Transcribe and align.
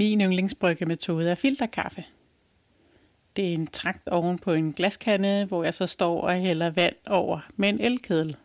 Min 0.00 0.20
yndlingsbryggemetode 0.20 1.30
er 1.30 1.34
filterkaffe. 1.34 2.04
Det 3.36 3.48
er 3.48 3.54
en 3.54 3.66
trakt 3.66 4.08
oven 4.08 4.38
på 4.38 4.52
en 4.52 4.72
glaskande, 4.72 5.44
hvor 5.44 5.64
jeg 5.64 5.74
så 5.74 5.86
står 5.86 6.20
og 6.20 6.34
hælder 6.34 6.70
vand 6.70 6.94
over 7.06 7.40
med 7.56 7.68
en 7.68 7.80
elkedel. 7.80 8.36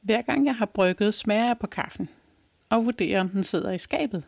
Hver 0.00 0.22
gang 0.22 0.46
jeg 0.46 0.56
har 0.56 0.66
brygget, 0.66 1.14
smager 1.14 1.46
jeg 1.46 1.58
på 1.58 1.66
kaffen 1.66 2.08
og 2.68 2.84
vurderer, 2.84 3.20
om 3.20 3.28
den 3.28 3.42
sidder 3.42 3.70
i 3.70 3.78
skabet, 3.78 4.24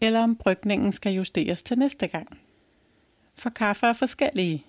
eller 0.00 0.20
om 0.20 0.36
brygningen 0.36 0.92
skal 0.92 1.12
justeres 1.12 1.62
til 1.62 1.78
næste 1.78 2.06
gang. 2.06 2.38
For 3.34 3.50
kaffe 3.50 3.86
er 3.86 3.92
forskellige, 3.92 4.64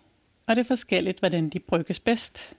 og 0.48 0.56
det 0.56 0.62
er 0.62 0.68
forskelligt, 0.68 1.20
hvordan 1.20 1.50
de 1.50 1.60
brygges 1.60 2.00
bedst. 2.00 2.54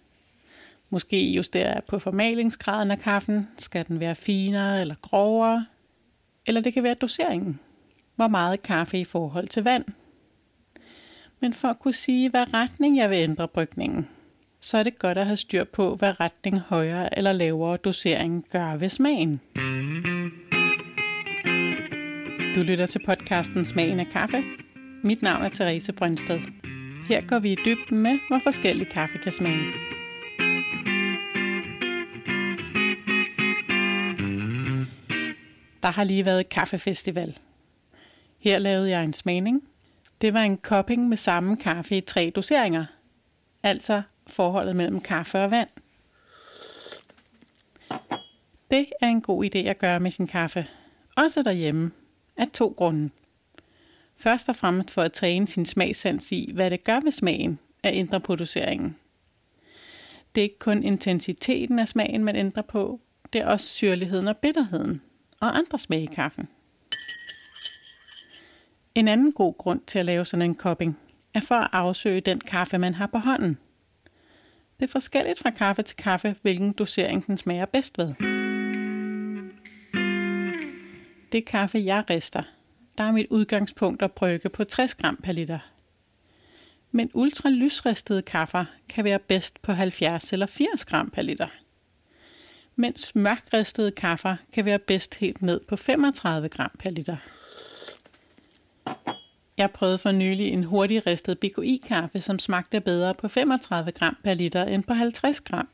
Måske 0.91 1.32
justerer 1.32 1.73
jeg 1.73 1.82
på 1.89 1.98
formalingsgraden 1.98 2.91
af 2.91 2.98
kaffen. 2.98 3.48
Skal 3.59 3.87
den 3.89 4.00
være 4.00 4.14
finere 4.14 4.80
eller 4.80 4.95
grovere? 5.03 5.66
Eller 6.46 6.60
det 6.60 6.73
kan 6.73 6.82
være 6.82 6.95
doseringen. 6.95 7.60
Hvor 8.16 8.29
meget 8.29 8.62
kaffe 8.62 8.98
i 8.98 9.05
forhold 9.05 9.48
til 9.48 9.65
vand. 9.65 9.84
Men 11.41 11.55
for 11.55 11.69
at 11.69 11.79
kunne 11.79 11.95
sige, 11.95 12.30
hvad 12.30 12.55
retning 12.55 12.97
jeg 12.97 13.11
vil 13.11 13.19
ændre 13.19 13.48
brygningen, 13.48 14.09
så 14.61 14.79
er 14.79 14.83
det 14.83 14.98
godt 14.98 15.19
at 15.19 15.27
have 15.27 15.37
styr 15.37 15.65
på, 15.65 15.95
hvad 15.95 16.21
retning 16.21 16.59
højere 16.59 17.19
eller 17.19 17.33
lavere 17.33 17.77
dosering 17.77 18.47
gør 18.51 18.77
ved 18.77 18.88
smagen. 18.88 19.41
Du 22.57 22.62
lytter 22.62 22.87
til 22.87 23.05
podcasten 23.07 23.65
Smagen 23.65 24.01
af 24.01 24.07
kaffe. 24.07 24.45
Mit 25.02 25.23
navn 25.23 25.45
er 25.45 25.49
Therese 25.49 25.93
Brøndsted. 25.93 26.41
Her 27.09 27.21
går 27.29 27.38
vi 27.38 27.52
i 27.52 27.57
dybden 27.65 27.99
med, 27.99 28.19
hvor 28.29 28.38
forskellig 28.38 28.88
kaffe 28.88 29.19
kan 29.19 29.33
smage. 29.33 29.65
Der 35.83 35.91
har 35.91 36.05
lige 36.05 36.24
været 36.24 36.49
kaffefestival. 36.49 37.38
Her 38.43 38.59
lavede 38.59 38.90
jeg 38.90 39.04
en 39.04 39.12
smagning. 39.12 39.62
Det 40.21 40.35
var 40.35 40.43
en 40.43 40.57
cupping 40.57 41.09
med 41.09 41.16
samme 41.16 41.57
kaffe 41.57 41.96
i 41.96 42.01
tre 42.01 42.32
doseringer. 42.37 42.85
Altså 43.62 44.02
forholdet 44.26 44.76
mellem 44.76 45.01
kaffe 45.01 45.38
og 45.38 45.51
vand. 45.51 45.68
Det 48.70 48.87
er 49.01 49.09
en 49.09 49.23
god 49.23 49.45
idé 49.45 49.59
at 49.59 49.79
gøre 49.79 50.01
med 50.01 50.10
sin 50.10 50.26
kaffe. 50.26 50.66
Også 51.16 51.43
derhjemme. 51.43 51.90
Af 52.37 52.48
to 52.52 52.74
grunde. 52.76 53.10
Først 54.16 54.48
og 54.48 54.57
fremmest 54.57 54.90
for 54.90 55.02
at 55.02 55.13
træne 55.13 55.48
sin 55.48 55.66
smagssans 55.66 56.32
i, 56.32 56.51
hvad 56.54 56.70
det 56.70 56.85
gør 56.85 57.01
ved 57.01 57.13
smagen 57.13 57.59
at 57.82 57.95
ændre 57.95 58.20
på 58.20 58.37
doseringen. 58.37 58.96
Det 60.35 60.40
er 60.40 60.43
ikke 60.43 60.59
kun 60.59 60.82
intensiteten 60.82 61.79
af 61.79 61.88
smagen, 61.88 62.24
man 62.24 62.37
ændrer 62.37 62.63
på. 62.63 63.01
Det 63.32 63.40
er 63.40 63.46
også 63.46 63.66
syrligheden 63.66 64.28
og 64.28 64.37
bitterheden 64.37 65.03
og 65.41 65.59
andre 65.59 65.78
smag 65.78 66.03
i 66.03 66.06
kaffen. 66.15 66.48
En 68.94 69.09
anden 69.09 69.32
god 69.32 69.54
grund 69.59 69.81
til 69.87 69.98
at 69.98 70.04
lave 70.04 70.25
sådan 70.25 70.43
en 70.43 70.54
kopping 70.54 70.98
er 71.34 71.41
for 71.41 71.54
at 71.54 71.69
afsøge 71.72 72.21
den 72.21 72.41
kaffe, 72.41 72.78
man 72.78 72.94
har 72.94 73.06
på 73.06 73.19
hånden. 73.19 73.59
Det 74.81 74.88
er 74.88 74.93
forskelligt 74.93 75.38
fra 75.38 75.50
kaffe 75.50 75.82
til 75.82 75.97
kaffe, 75.97 76.37
hvilken 76.43 76.72
dosering 76.72 77.26
den 77.26 77.37
smager 77.37 77.66
bedst 77.66 77.98
ved. 77.98 78.15
Det 81.32 81.44
kaffe, 81.44 81.78
jeg 81.78 82.04
rister, 82.10 82.43
der 82.98 83.04
er 83.04 83.12
mit 83.12 83.26
udgangspunkt 83.31 84.03
at 84.03 84.12
brygge 84.12 84.48
på 84.48 84.65
60 84.65 84.94
gram 84.94 85.16
per 85.16 85.32
liter. 85.32 85.59
Men 86.91 87.10
ultralysristede 87.15 88.22
kaffer 88.22 88.65
kan 88.88 89.04
være 89.04 89.19
bedst 89.19 89.62
på 89.62 89.72
70 89.72 90.32
eller 90.32 90.47
80 90.47 90.84
gram 90.84 91.10
per 91.10 91.22
liter. 91.22 91.48
Mens 92.76 93.15
mørkristede 93.15 93.91
kaffer 93.91 94.37
kan 94.53 94.65
være 94.65 94.78
bedst 94.78 95.15
helt 95.15 95.43
ned 95.43 95.60
på 95.69 95.76
35 95.76 96.48
gram 96.48 96.70
per 96.78 96.91
liter. 96.91 97.16
Jeg 99.62 99.71
prøvede 99.71 99.99
for 99.99 100.12
nylig 100.12 100.49
en 100.49 100.65
hurtig 100.65 101.06
ristet 101.06 101.38
BKI-kaffe, 101.38 102.21
som 102.21 102.38
smagte 102.38 102.81
bedre 102.81 103.14
på 103.14 103.28
35 103.28 103.92
gram 103.92 104.16
per 104.25 104.34
liter 104.34 104.64
end 104.64 104.84
på 104.84 104.94
50 104.94 105.41
gram, 105.41 105.69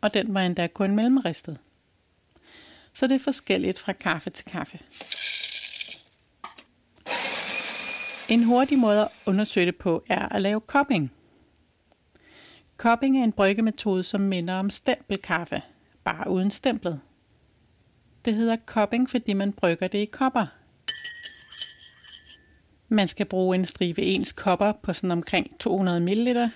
og 0.00 0.14
den 0.14 0.34
var 0.34 0.40
endda 0.40 0.66
kun 0.66 0.94
mellemristet. 0.94 1.58
Så 2.92 3.06
det 3.06 3.14
er 3.14 3.18
forskelligt 3.18 3.78
fra 3.78 3.92
kaffe 3.92 4.30
til 4.30 4.44
kaffe. 4.44 4.78
En 8.28 8.44
hurtig 8.44 8.78
måde 8.78 9.00
at 9.00 9.08
undersøge 9.26 9.66
det 9.66 9.76
på 9.76 10.04
er 10.08 10.28
at 10.28 10.42
lave 10.42 10.60
kopping. 10.60 11.12
Kopping 12.76 13.18
er 13.20 13.24
en 13.24 13.32
bryggemetode, 13.32 14.02
som 14.02 14.20
minder 14.20 14.54
om 14.54 14.70
stempelkaffe, 14.70 15.62
bare 16.04 16.30
uden 16.30 16.50
stemplet. 16.50 17.00
Det 18.24 18.34
hedder 18.34 18.56
kopping, 18.66 19.10
fordi 19.10 19.32
man 19.32 19.52
brygger 19.52 19.88
det 19.88 19.98
i 19.98 20.04
kopper. 20.04 20.46
Man 22.92 23.08
skal 23.08 23.26
bruge 23.26 23.54
en 23.54 23.64
stribe 23.64 24.02
ens 24.02 24.32
kopper 24.32 24.72
på 24.82 24.92
sådan 24.92 25.10
omkring 25.10 25.58
200 25.58 26.00
ml. 26.00 26.50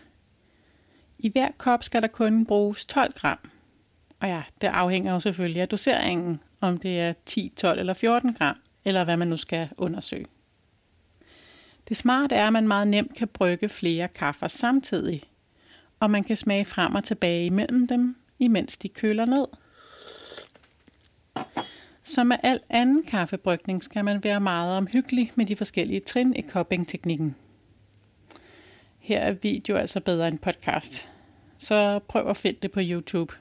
I 1.18 1.28
hver 1.28 1.48
kop 1.58 1.84
skal 1.84 2.02
der 2.02 2.08
kun 2.08 2.46
bruges 2.46 2.84
12 2.84 3.12
gram. 3.12 3.38
Og 4.20 4.28
ja, 4.28 4.42
det 4.60 4.66
afhænger 4.66 5.12
jo 5.12 5.20
selvfølgelig 5.20 5.62
af 5.62 5.68
doseringen, 5.68 6.42
om 6.60 6.78
det 6.78 7.00
er 7.00 7.12
10, 7.26 7.52
12 7.56 7.80
eller 7.80 7.94
14 7.94 8.32
gram, 8.32 8.56
eller 8.84 9.04
hvad 9.04 9.16
man 9.16 9.28
nu 9.28 9.36
skal 9.36 9.68
undersøge. 9.76 10.26
Det 11.88 11.96
smarte 11.96 12.34
er, 12.34 12.46
at 12.46 12.52
man 12.52 12.68
meget 12.68 12.88
nemt 12.88 13.14
kan 13.14 13.28
brygge 13.28 13.68
flere 13.68 14.08
kaffer 14.08 14.48
samtidig, 14.48 15.22
og 16.00 16.10
man 16.10 16.24
kan 16.24 16.36
smage 16.36 16.64
frem 16.64 16.94
og 16.94 17.04
tilbage 17.04 17.46
imellem 17.46 17.86
dem, 17.86 18.16
imens 18.38 18.78
de 18.78 18.88
køler 18.88 19.24
ned. 19.24 19.46
Som 22.06 22.26
med 22.26 22.36
al 22.42 22.60
anden 22.70 23.02
kaffebrygning 23.02 23.84
skal 23.84 24.04
man 24.04 24.24
være 24.24 24.40
meget 24.40 24.76
omhyggelig 24.76 25.32
med 25.34 25.46
de 25.46 25.56
forskellige 25.56 26.00
trin 26.00 26.36
i 26.36 26.42
cupping-teknikken. 26.42 27.36
Her 28.98 29.20
er 29.20 29.32
video 29.32 29.76
altså 29.76 30.00
bedre 30.00 30.28
end 30.28 30.38
podcast, 30.38 31.08
så 31.58 31.98
prøv 31.98 32.28
at 32.28 32.36
finde 32.36 32.58
det 32.62 32.72
på 32.72 32.80
YouTube. 32.82 33.34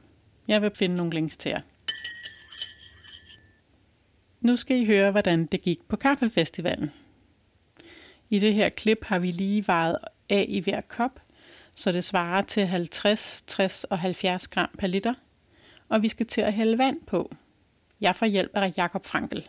Jeg 0.47 0.61
vil 0.61 0.71
finde 0.75 0.95
nogle 0.95 1.13
links 1.13 1.37
til 1.37 1.49
jer. 1.49 1.61
Nu 4.41 4.55
skal 4.55 4.77
I 4.77 4.85
høre, 4.85 5.11
hvordan 5.11 5.45
det 5.45 5.61
gik 5.61 5.87
på 5.87 5.95
kaffefestivalen. 5.95 6.91
I 8.29 8.39
det 8.39 8.53
her 8.53 8.69
klip 8.69 9.03
har 9.03 9.19
vi 9.19 9.31
lige 9.31 9.67
vejet 9.67 9.97
af 10.29 10.45
i 10.47 10.59
hver 10.59 10.81
kop, 10.81 11.19
så 11.75 11.91
det 11.91 12.03
svarer 12.03 12.41
til 12.41 12.65
50, 12.65 13.43
60 13.47 13.83
og 13.83 13.99
70 13.99 14.47
gram 14.47 14.69
per 14.77 14.87
liter. 14.87 15.13
Og 15.89 16.01
vi 16.01 16.09
skal 16.09 16.25
til 16.25 16.41
at 16.41 16.53
hælde 16.53 16.77
vand 16.77 17.01
på. 17.07 17.35
Jeg 18.01 18.15
får 18.15 18.25
hjælp 18.25 18.51
af 18.53 18.73
Jakob 18.77 19.05
Frankel. 19.05 19.47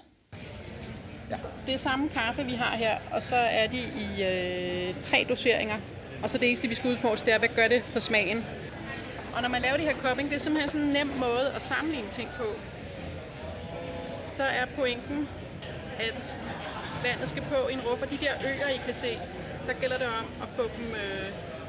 Ja. 1.31 1.37
Det 1.67 1.75
er 1.75 1.79
samme 1.79 2.09
kaffe, 2.09 2.45
vi 2.45 2.53
har 2.53 2.77
her, 2.77 2.99
og 3.13 3.23
så 3.23 3.37
er 3.37 3.67
de 3.67 3.79
i 3.79 4.23
øh, 4.23 5.03
tre 5.03 5.27
doseringer. 5.29 5.77
Og 6.23 6.31
så 6.31 6.39
det 6.39 6.49
eneste, 6.49 6.69
vi 6.69 6.75
skal 6.75 6.91
udforske, 6.91 7.27
det 7.27 7.35
er, 7.35 7.39
hvad 7.39 7.49
gør 7.49 7.69
det 7.69 7.83
for 7.83 8.01
smagen. 8.01 8.45
Og 9.37 9.43
når 9.43 9.49
man 9.49 9.63
laver 9.63 9.77
de 9.77 9.83
her 9.83 9.95
cupping, 9.95 10.29
det 10.29 10.37
er 10.37 10.41
simpelthen 10.41 10.71
sådan 10.71 10.87
en 10.87 10.93
nem 10.93 11.07
måde 11.07 11.53
at 11.55 11.63
sammenligne 11.63 12.09
ting 12.11 12.29
på. 12.37 12.45
Så 14.25 14.43
er 14.45 14.67
pointen, 14.67 15.29
at 15.99 16.37
vandet 17.05 17.29
skal 17.29 17.43
på 17.43 17.69
i 17.69 17.73
en 17.73 17.81
ruffer. 17.81 18.07
De 18.07 18.17
der 18.17 18.33
øer, 18.49 18.69
I 18.69 18.81
kan 18.87 18.95
se, 18.95 19.19
der 19.67 19.73
gælder 19.81 19.99
det 19.99 20.07
om 20.07 20.27
at 20.43 20.49
få 20.49 20.63
dem 20.63 20.87
øh, 20.91 21.27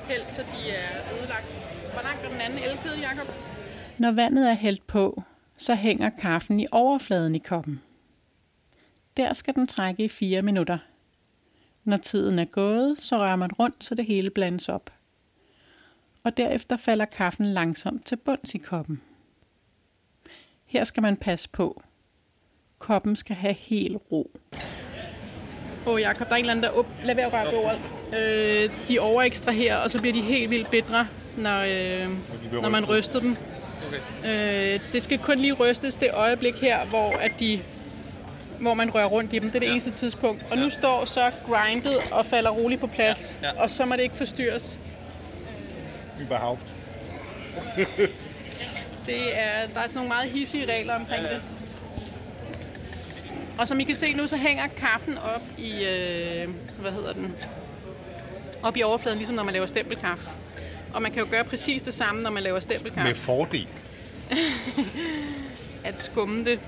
hældt, 0.09 0.33
så 0.33 0.41
de 0.41 0.71
er 0.71 1.17
ødelagt. 1.19 1.47
Hvor 1.94 2.01
langt 2.01 2.25
er 2.25 2.29
den 2.29 2.41
anden 2.41 2.59
elkede, 2.59 2.95
Jacob? 3.07 3.27
Når 3.97 4.11
vandet 4.11 4.49
er 4.49 4.53
hældt 4.53 4.88
på, 4.88 5.23
så 5.57 5.75
hænger 5.75 6.09
kaffen 6.09 6.59
i 6.59 6.68
overfladen 6.72 7.35
i 7.35 7.40
koppen. 7.40 7.81
Der 9.18 9.34
skal 9.34 9.56
den 9.56 9.68
trække 9.68 10.03
i 10.03 10.09
4 10.09 10.41
minutter. 10.41 10.78
Når 11.84 11.97
tiden 11.97 12.40
er 12.40 12.45
gået, 12.45 12.95
så 13.00 13.18
rører 13.18 13.35
man 13.35 13.51
rundt, 13.51 13.84
så 13.84 13.95
det 13.95 14.06
hele 14.06 14.29
blandes 14.29 14.69
op. 14.69 14.94
Og 16.23 16.38
derefter 16.38 16.78
falder 16.78 17.06
kaffen 17.06 17.45
langsomt 17.45 18.06
til 18.06 18.16
bunds 18.16 18.56
i 18.56 18.57
koppen. 18.57 19.01
Her 20.66 20.84
skal 20.84 21.03
man 21.03 21.18
passe 21.18 21.50
på. 21.50 21.81
Koppen 22.79 23.15
skal 23.15 23.36
have 23.36 23.54
helt 23.54 23.98
ro. 24.12 24.31
Åh, 25.86 25.94
oh, 25.94 26.01
Jacob, 26.01 26.27
der 26.27 26.33
er 26.33 26.38
en 26.38 26.39
eller 26.39 26.51
anden, 26.51 26.63
der... 26.63 26.69
Op... 26.69 26.86
Lad 27.04 27.15
være 27.15 27.25
at 27.25 27.33
røre 27.33 27.45
på 27.51 27.81
Øh, 28.18 28.88
de 28.88 29.00
overekstraherer, 29.00 29.77
og 29.77 29.92
så 29.92 30.00
bliver 30.00 30.13
de 30.13 30.21
helt 30.21 30.50
vildt 30.50 30.71
bedre, 30.71 31.07
når, 31.38 31.59
øh, 31.59 32.09
når 32.62 32.69
man 32.69 32.86
ryster 32.89 33.19
dem. 33.19 33.38
Okay. 33.88 34.74
Øh, 34.74 34.79
det 34.94 35.03
skal 35.03 35.18
kun 35.18 35.39
lige 35.39 35.53
rystes 35.53 35.95
det 35.95 36.09
øjeblik 36.13 36.62
her, 36.62 36.85
hvor, 36.85 37.09
at 37.09 37.31
de, 37.39 37.59
hvor 38.59 38.74
man 38.74 38.95
rører 38.95 39.06
rundt 39.06 39.33
i 39.33 39.39
dem. 39.39 39.50
Det 39.50 39.56
er 39.56 39.59
det 39.59 39.68
ja. 39.68 39.71
eneste 39.71 39.91
tidspunkt. 39.91 40.44
Og 40.50 40.57
ja. 40.57 40.63
nu 40.63 40.69
står 40.69 41.06
så 41.06 41.31
grindet 41.45 41.97
og 42.12 42.25
falder 42.25 42.50
roligt 42.50 42.81
på 42.81 42.88
plads, 42.88 43.35
ja. 43.41 43.47
Ja. 43.47 43.62
og 43.62 43.69
så 43.69 43.85
må 43.85 43.95
det 43.95 44.01
ikke 44.01 44.18
forstyrres. 44.18 44.77
Überhaupt. 46.19 46.62
det 49.07 49.39
er, 49.39 49.68
der 49.74 49.80
er 49.80 49.88
sådan 49.88 49.95
nogle 49.95 50.07
meget 50.07 50.30
hissige 50.30 50.73
regler 50.73 50.95
omkring 50.95 51.23
ja, 51.23 51.30
ja. 51.30 51.33
det. 51.35 51.41
Og 53.59 53.68
som 53.68 53.80
I 53.80 53.83
kan 53.83 53.95
se 53.95 54.13
nu, 54.13 54.27
så 54.27 54.38
hænger 54.38 54.68
kaffen 54.68 55.18
op 55.18 55.41
i, 55.57 55.85
øh, 55.85 56.50
hvad 56.81 56.91
hedder 56.91 57.13
den, 57.13 57.35
op 58.63 58.77
i 58.77 58.83
overfladen, 58.83 59.18
ligesom 59.18 59.35
når 59.35 59.44
man 59.44 59.53
laver 59.53 59.65
stempelkaffe. 59.65 60.30
Og 60.97 61.03
man 61.03 61.11
kan 61.11 61.23
jo 61.23 61.27
gøre 61.31 61.44
præcis 61.44 61.81
det 61.81 61.94
samme, 61.94 62.21
når 62.21 62.29
man 62.29 62.44
laver 62.44 62.59
stempelkaffe. 62.59 63.07
Med 63.07 63.15
fordel. 63.15 63.67
at 65.89 66.01
skumme 66.01 66.45
det. 66.45 66.59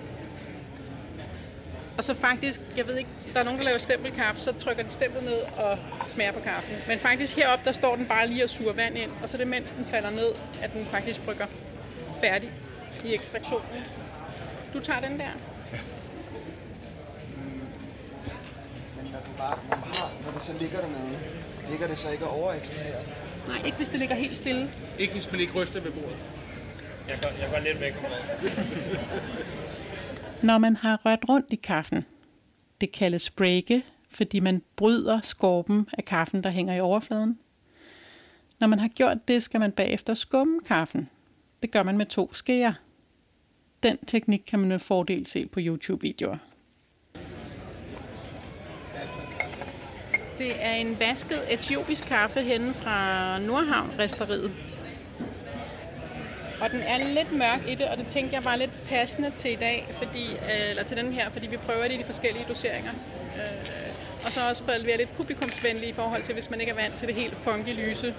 Og 1.98 2.04
så 2.04 2.14
faktisk, 2.14 2.62
jeg 2.78 2.88
ved 2.88 2.98
ikke, 2.98 3.10
der 3.34 3.40
er 3.40 3.44
nogen, 3.44 3.60
der 3.60 3.66
laver 3.66 3.78
stempelkaffe, 3.78 4.42
så 4.42 4.54
trykker 4.60 4.84
de 4.84 4.90
stemplet 4.90 5.24
ned 5.24 5.42
og 5.58 5.78
smager 6.08 6.32
på 6.32 6.40
kaffen. 6.40 6.76
Men 6.88 7.00
faktisk 7.00 7.36
heroppe, 7.36 7.66
der 7.66 7.72
står 7.72 7.96
den 7.96 8.06
bare 8.06 8.28
lige 8.28 8.44
og 8.44 8.50
suger 8.50 8.74
vand 8.74 8.98
ind, 8.98 9.12
og 9.24 9.30
så 9.30 9.38
det 9.38 9.48
mens 9.48 9.72
den 9.72 9.86
falder 9.86 10.10
ned, 10.10 10.32
at 10.62 10.74
den 10.74 10.86
faktisk 10.86 11.26
brygger 11.26 11.46
færdig 12.22 12.52
i 13.06 13.14
ekstraktionen. 13.14 13.84
Du 14.74 14.80
tager 14.80 15.00
den 15.00 15.20
der. 15.20 15.32
Men 18.96 19.12
når, 19.12 19.20
du 19.20 19.32
bare, 19.38 19.58
når, 19.70 19.76
har, 19.76 20.12
når 20.26 20.32
det 20.32 20.44
så 20.44 20.54
ligger 20.60 20.80
dernede, 20.80 21.20
ligger 21.70 21.88
det 21.88 21.98
så 21.98 22.10
ikke 22.10 22.28
over 22.28 22.54
ekstra 22.54 22.82
her? 22.82 23.29
Nej, 23.48 23.58
ikke 23.66 23.78
hvis 23.78 23.90
det 23.90 24.00
ligger 24.00 24.16
helt 24.16 24.38
stille. 24.38 24.70
Ikke 25.00 25.14
hvis 25.14 25.32
man 25.32 25.42
ikke 25.42 25.62
ryster 25.62 25.82
ved 25.82 25.92
bordet. 25.92 26.24
Jeg 27.08 27.20
går, 27.22 27.30
jeg 27.30 27.50
går 27.52 27.60
lidt 27.68 27.82
væk 27.82 27.94
om 27.98 28.04
Når 30.48 30.58
man 30.58 30.76
har 30.76 31.00
rørt 31.06 31.30
rundt 31.30 31.48
i 31.50 31.56
kaffen, 31.56 32.06
det 32.82 32.92
kaldes 32.92 33.30
breake, 33.30 33.86
fordi 34.10 34.40
man 34.40 34.62
bryder 34.76 35.22
skorpen 35.22 35.88
af 35.98 36.06
kaffen, 36.06 36.44
der 36.44 36.50
hænger 36.50 36.76
i 36.76 36.80
overfladen. 36.80 37.40
Når 38.60 38.68
man 38.68 38.80
har 38.80 38.88
gjort 38.88 39.28
det, 39.28 39.44
skal 39.44 39.60
man 39.60 39.72
bagefter 39.72 40.14
skumme 40.14 40.60
kaffen. 40.60 41.10
Det 41.62 41.72
gør 41.72 41.84
man 41.84 41.98
med 41.98 42.06
to 42.06 42.34
skeer. 42.34 42.74
Den 43.84 43.98
teknik 44.08 44.42
kan 44.48 44.60
man 44.60 44.70
med 44.70 44.80
fordel 44.80 45.26
se 45.26 45.46
på 45.46 45.60
YouTube-videoer. 45.64 46.38
Det 50.40 50.56
er 50.60 50.72
en 50.72 51.00
vasket 51.00 51.40
etiopisk 51.50 52.04
kaffe 52.06 52.42
henne 52.42 52.74
fra 52.74 53.38
Nordhavn 53.40 53.92
Resteriet. 54.00 54.52
Og 56.62 56.72
den 56.72 56.80
er 56.82 56.98
lidt 56.98 57.32
mørk 57.32 57.60
i 57.68 57.76
det, 57.76 57.86
og 57.88 57.98
det 57.98 58.08
tænkte 58.08 58.36
jeg 58.36 58.46
var 58.46 58.56
lidt 58.56 58.72
passende 58.90 59.32
til 59.38 59.52
i 59.52 59.56
dag, 59.56 59.88
fordi, 59.92 60.26
øh, 60.32 60.70
eller 60.70 60.84
til 60.84 60.98
den 60.98 61.14
her, 61.14 61.30
fordi 61.30 61.48
vi 61.48 61.58
prøver 61.58 61.84
det 61.84 61.92
i 61.92 61.98
de 61.98 62.04
forskellige 62.04 62.46
doseringer. 62.50 62.92
Øh, 63.36 63.42
og 64.26 64.32
så 64.32 64.40
også 64.50 64.64
for 64.64 64.72
at 64.72 64.86
være 64.86 64.98
lidt 64.98 65.16
publikumsvenlige 65.18 65.90
i 65.90 65.94
forhold 65.94 66.24
til, 66.24 66.34
hvis 66.34 66.50
man 66.50 66.60
ikke 66.60 66.72
er 66.72 66.76
vant 66.76 66.96
til 66.96 67.08
det 67.08 67.16
helt 67.16 67.38
funky 67.38 67.70
lyse. 67.70 68.14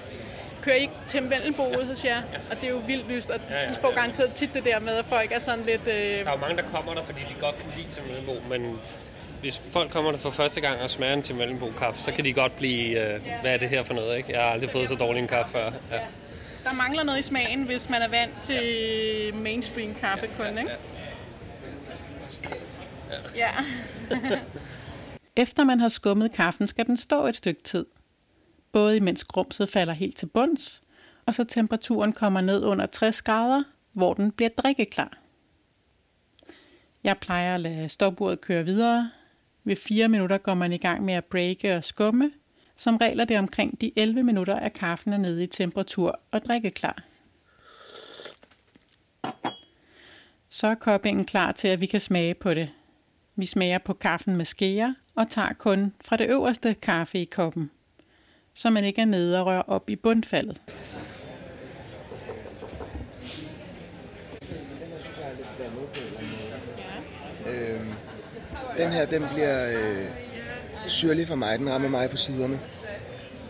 Kører 0.62 0.76
I 0.76 0.80
ikke 0.80 0.92
til 1.06 1.30
Vellenboet 1.30 1.86
hos 1.86 2.04
jer? 2.04 2.22
Og 2.50 2.56
det 2.60 2.64
er 2.64 2.70
jo 2.70 2.82
vildt 2.86 3.08
lyst, 3.12 3.30
og 3.30 3.40
Ja, 3.50 3.62
ja, 3.62 3.70
I 3.70 3.74
får 3.80 3.88
ja, 3.88 3.94
ja. 3.94 4.00
garanteret 4.00 4.32
tit 4.32 4.54
det 4.54 4.64
der 4.64 4.78
med, 4.78 4.92
at 4.96 5.04
folk 5.04 5.32
er 5.32 5.38
sådan 5.38 5.64
lidt... 5.64 5.80
Øh, 5.88 5.94
Der 5.94 6.26
er 6.26 6.30
jo 6.30 6.36
mange, 6.36 6.56
der 6.56 6.68
kommer 6.74 6.94
der, 6.94 7.02
fordi 7.02 7.20
de 7.20 7.34
godt 7.40 7.58
kan 7.58 7.68
lide 7.76 7.88
til 7.90 8.02
Mellembo, 8.06 8.34
men 8.48 8.80
hvis 9.40 9.58
folk 9.58 9.90
kommer 9.90 10.10
der 10.10 10.18
for 10.18 10.30
første 10.30 10.60
gang 10.60 10.80
og 10.80 10.90
smager 10.90 11.14
en 11.14 11.22
til 11.22 11.34
Mellembo 11.34 11.70
kaffe, 11.78 12.00
så 12.00 12.12
kan 12.12 12.24
de 12.24 12.32
godt 12.32 12.56
blive, 12.56 13.14
øh, 13.14 13.20
hvad 13.40 13.54
er 13.54 13.58
det 13.58 13.68
her 13.68 13.82
for 13.82 13.94
noget, 13.94 14.16
ikke? 14.16 14.32
Jeg 14.32 14.40
har 14.42 14.50
aldrig 14.50 14.70
fået 14.70 14.88
så 14.88 14.94
dårlig 14.94 15.20
en 15.20 15.28
kaffe 15.28 15.52
før. 15.52 15.72
Ja. 15.90 16.00
der 16.64 16.72
mangler 16.72 17.02
noget 17.02 17.18
i 17.18 17.22
smagen, 17.22 17.62
hvis 17.62 17.88
man 17.88 18.02
er 18.02 18.08
vant 18.08 18.40
til 18.40 19.34
mainstream 19.34 19.94
kaffe 19.94 20.26
kun, 20.38 20.58
ikke? 20.58 20.70
Ja. 23.36 23.50
Efter 25.36 25.64
man 25.64 25.80
har 25.80 25.88
skummet 25.88 26.32
kaffen, 26.32 26.66
skal 26.66 26.86
den 26.86 26.96
stå 26.96 27.26
et 27.26 27.36
stykke 27.36 27.62
tid. 27.62 27.86
Både 28.72 28.96
imens 28.96 29.24
grumset 29.24 29.68
falder 29.68 29.92
helt 29.92 30.16
til 30.16 30.26
bunds, 30.26 30.82
og 31.26 31.34
så 31.34 31.44
temperaturen 31.44 32.12
kommer 32.12 32.40
ned 32.40 32.64
under 32.64 32.86
60 32.86 33.22
grader, 33.22 33.62
hvor 33.92 34.14
den 34.14 34.32
bliver 34.32 34.50
drikkeklar. 34.58 35.18
Jeg 37.04 37.18
plejer 37.18 37.54
at 37.54 37.60
lade 37.60 37.88
stopuret 37.88 38.40
køre 38.40 38.64
videre. 38.64 39.10
Ved 39.64 39.76
4 39.76 40.08
minutter 40.08 40.38
går 40.38 40.54
man 40.54 40.72
i 40.72 40.76
gang 40.76 41.04
med 41.04 41.14
at 41.14 41.24
breake 41.24 41.76
og 41.76 41.84
skumme. 41.84 42.32
Som 42.76 42.96
regel 42.96 43.20
er 43.20 43.24
det 43.24 43.38
omkring 43.38 43.80
de 43.80 43.92
11 43.96 44.22
minutter, 44.22 44.56
at 44.56 44.72
kaffen 44.72 45.12
er 45.12 45.18
nede 45.18 45.44
i 45.44 45.46
temperatur 45.46 46.20
og 46.30 46.44
drikkeklar. 46.44 47.02
Så 50.48 50.66
er 50.66 50.74
koppingen 50.74 51.24
klar 51.24 51.52
til, 51.52 51.68
at 51.68 51.80
vi 51.80 51.86
kan 51.86 52.00
smage 52.00 52.34
på 52.34 52.54
det. 52.54 52.70
Vi 53.36 53.46
smager 53.46 53.78
på 53.78 53.92
kaffen 53.92 54.36
med 54.36 54.44
skeer 54.44 54.94
og 55.14 55.28
tager 55.28 55.52
kun 55.52 55.94
fra 56.04 56.16
det 56.16 56.30
øverste 56.30 56.74
kaffe 56.74 57.18
i 57.18 57.24
koppen, 57.24 57.70
så 58.54 58.70
man 58.70 58.84
ikke 58.84 59.00
er 59.00 59.04
nede 59.04 59.40
og 59.40 59.46
rører 59.46 59.62
op 59.62 59.90
i 59.90 59.96
bundfaldet. 59.96 60.60
Den 68.80 68.92
her, 68.92 69.06
den 69.06 69.26
bliver 69.34 69.70
øh, 69.70 70.04
syrlig 70.86 71.28
for 71.28 71.34
mig. 71.34 71.58
Den 71.58 71.70
rammer 71.70 71.88
mig 71.88 72.10
på 72.10 72.16
siderne. 72.16 72.60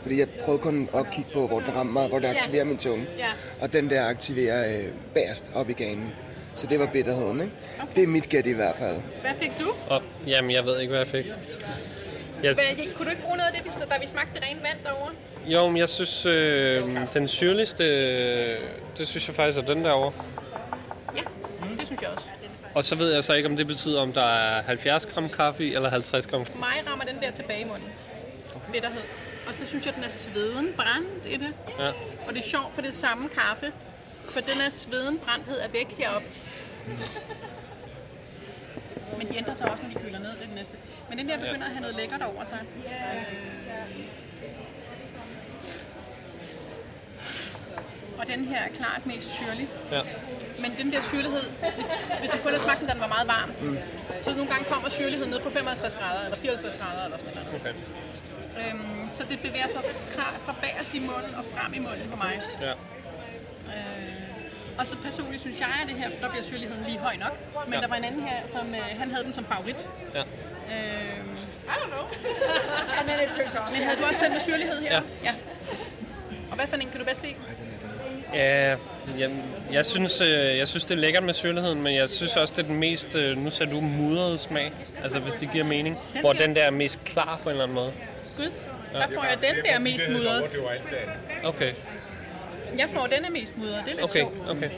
Fordi 0.03 0.19
jeg 0.19 0.29
prøvede 0.45 0.63
kun 0.63 0.89
at 0.95 1.07
kigge 1.13 1.31
på, 1.33 1.47
hvor 1.47 1.61
den 1.61 1.75
rammer 1.75 1.93
mig, 1.93 2.09
hvor 2.09 2.19
den 2.19 2.31
aktiverer 2.31 2.65
min 2.65 2.79
tunge. 2.79 3.07
Ja. 3.19 3.29
Og 3.61 3.73
den 3.73 3.91
der 3.91 4.05
aktiverer 4.05 4.79
øh, 4.79 4.85
bagerst 5.15 5.51
op 5.55 5.71
i 5.71 5.73
ganen. 5.73 6.13
Så 6.55 6.67
det 6.67 6.81
var 6.81 6.87
bitterheden, 6.87 7.41
ikke? 7.41 7.53
Det 7.95 8.03
er 8.03 8.07
mit 8.07 8.29
gæt 8.29 8.47
i 8.47 8.53
hvert 8.53 8.77
fald. 8.77 8.97
Hvad 9.21 9.31
fik 9.39 9.53
du? 9.61 9.95
Og, 9.95 10.03
jamen, 10.27 10.51
jeg 10.51 10.65
ved 10.65 10.81
ikke, 10.81 10.91
hvad 10.91 10.99
jeg 10.99 11.09
fik. 11.09 11.27
Jeg, 12.43 12.57
kunne 12.97 13.05
du 13.05 13.11
ikke 13.11 13.23
bruge 13.23 13.37
noget 13.37 13.51
af 13.55 13.63
det, 13.63 13.91
da 13.91 13.95
vi 14.01 14.07
smagte 14.07 14.35
det 14.35 14.43
rene 14.43 14.61
vand 14.63 14.79
derovre? 14.85 15.13
jo, 15.47 15.69
men 15.69 15.77
jeg 15.77 15.89
synes, 15.89 16.27
øh, 16.27 16.83
den 17.15 17.29
syrligste, 17.29 17.85
øh, 17.85 18.59
det 18.99 19.09
synes 19.09 19.29
jeg 19.29 19.37
faktisk 19.37 19.59
er 19.59 19.63
den 19.63 19.85
derovre. 19.85 20.13
Ja, 21.17 21.23
det 21.79 21.87
synes 21.87 22.03
jeg 22.03 22.11
også. 22.11 22.30
Og 22.75 22.85
så 22.85 22.95
ved 22.95 23.15
jeg 23.15 23.25
så 23.25 23.35
ikke, 23.35 23.49
om 23.49 23.57
det 23.57 23.67
betyder, 23.67 24.01
om 24.01 24.13
der 24.13 24.23
er 24.23 24.63
70 24.63 25.07
gram 25.07 25.29
kaffe 25.29 25.65
i, 25.65 25.75
eller 25.75 25.91
50 25.91 26.27
gram. 26.27 26.41
Mig 26.41 26.91
rammer 26.91 27.05
den 27.05 27.21
der 27.21 27.31
tilbage 27.31 27.61
i 27.61 27.65
munden. 27.65 27.89
Bitterhed. 28.73 29.03
Og 29.49 29.55
så 29.55 29.67
synes 29.67 29.87
jeg, 29.87 29.95
den 29.95 30.05
er 30.05 30.09
sveden 30.09 30.69
brændt 30.77 31.27
i 31.27 31.37
det. 31.37 31.55
Ja. 31.79 31.89
Og 32.27 32.35
det 32.35 32.39
er 32.39 32.49
sjovt, 32.49 32.75
for 32.75 32.81
det 32.81 32.89
er 32.89 32.93
samme 32.93 33.29
kaffe. 33.29 33.73
For 34.25 34.41
den 34.41 34.61
er 34.67 34.71
sveden 34.71 35.19
brændthed 35.19 35.61
er 35.61 35.69
væk 35.69 35.95
heroppe. 35.99 36.29
Men 39.19 39.29
de 39.29 39.37
ændrer 39.37 39.55
sig 39.55 39.71
også, 39.71 39.85
når 39.85 39.91
de 39.91 39.99
køler 40.05 40.19
ned. 40.19 40.31
Det 40.31 40.43
er 40.43 40.47
det 40.47 40.55
næste. 40.55 40.77
Men 41.09 41.19
den 41.19 41.29
der 41.29 41.37
begynder 41.39 41.67
at 41.67 41.73
have 41.73 41.81
noget 41.81 41.97
lækkert 41.97 42.23
over 42.23 42.45
sig. 42.45 42.59
Og 48.21 48.27
den 48.27 48.45
her 48.45 48.61
er 48.67 48.69
klart 48.69 49.07
mest 49.07 49.29
syrlig. 49.39 49.69
Ja. 49.93 50.01
Men 50.63 50.71
den 50.79 50.93
der 50.93 51.03
syrlighed, 51.03 51.45
hvis, 51.77 51.89
hvis 52.21 52.31
du 52.31 52.37
kun 52.45 52.51
havde 52.53 52.63
smagt 52.63 52.81
den, 52.81 52.89
den 52.89 53.01
var 53.01 53.13
meget 53.17 53.29
varm, 53.29 53.51
mm. 53.63 53.79
så 54.21 54.31
nogle 54.31 54.51
gange 54.53 54.65
kommer 54.65 54.89
syrligheden 54.91 55.31
ned 55.31 55.41
på 55.41 55.51
55 55.51 55.95
grader, 55.95 56.25
eller 56.25 56.37
54 56.37 56.77
grader, 56.81 57.05
eller 57.05 57.19
sådan 57.19 57.35
noget. 57.35 57.61
Okay. 57.61 57.75
Øhm, 58.61 59.11
så 59.17 59.23
det 59.31 59.39
bevæger 59.47 59.69
sig 59.69 59.83
klart 60.15 60.35
fra 60.45 60.55
bagerst 60.63 60.95
i 60.95 60.99
munden 60.99 61.35
og 61.41 61.45
frem 61.55 61.75
i 61.75 61.79
munden 61.79 62.09
på 62.11 62.17
mig. 62.17 62.35
Ja. 62.61 62.71
Øh, 62.71 62.77
og 64.79 64.87
så 64.87 64.97
personligt 64.97 65.41
synes 65.41 65.61
jeg, 65.61 65.69
at 65.83 65.89
det 65.89 65.97
her, 65.97 66.09
der 66.23 66.29
bliver 66.31 66.45
syrligheden 66.45 66.85
lige 66.85 66.99
høj 66.99 67.17
nok. 67.17 67.35
Men 67.67 67.75
Ja. 67.75 67.81
der 67.81 67.89
var 67.89 67.97
en 67.97 68.05
anden 68.05 68.23
her, 68.23 68.39
som 68.55 68.75
øh, 68.75 68.99
han 69.01 69.11
havde 69.11 69.25
den 69.25 69.33
som 69.33 69.45
favorit. 69.45 69.89
Ja. 70.15 70.21
Øhm, 70.21 71.37
men 73.73 73.83
havde 73.83 73.97
du 74.01 74.05
også 74.05 74.21
den 74.25 74.33
med 74.33 74.41
syrlighed 74.41 74.81
her? 74.81 74.93
Ja. 74.95 75.03
ja. 75.25 75.35
Og 76.51 76.57
hvad 76.57 76.67
for 76.67 76.77
en 76.77 76.91
kan 76.91 76.99
du 77.01 77.05
bedst 77.05 77.23
lide? 77.23 77.35
Ja, 78.35 78.77
jeg, 79.19 79.31
jeg, 79.73 79.87
synes, 79.87 80.21
øh, 80.21 80.59
jeg 80.59 80.69
synes, 80.69 80.85
det 80.85 80.95
er 80.95 80.99
lækkert 80.99 81.23
med 81.23 81.35
syrligheden, 81.35 81.83
men 81.83 81.95
jeg 81.95 82.11
synes 82.11 82.37
også, 82.37 82.55
det 82.57 82.63
er 82.63 82.67
den 82.67 82.77
mest, 82.77 83.15
øh, 83.15 83.37
nu 83.37 83.51
sagde 83.51 83.73
du, 83.73 83.81
mudrede 83.81 84.39
smag. 84.39 84.73
Altså, 85.03 85.19
hvis 85.19 85.35
det 85.35 85.53
giver 85.53 85.65
mening. 85.65 85.99
Den 86.13 86.21
Hvor 86.21 86.33
den 86.33 86.57
der 86.57 86.63
er 86.63 86.71
mest 86.71 87.05
klar 87.05 87.41
på 87.43 87.49
en 87.49 87.51
eller 87.53 87.63
anden 87.63 87.75
måde. 87.75 87.93
Gud, 88.37 88.51
der 88.93 89.07
får 89.15 89.25
jeg 89.25 89.39
den 89.55 89.65
der 89.65 89.79
mest 89.79 90.05
mudret. 90.11 90.45
Okay, 91.45 91.73
Jeg 92.79 92.89
får 92.95 93.07
den 93.07 93.25
er 93.25 93.31
mest 93.31 93.57
mudret, 93.59 93.83
det 93.85 93.91
er 93.91 93.95
lidt 93.95 94.05
okay, 94.05 94.21
sjovt. 94.21 94.35
okay. 94.49 94.71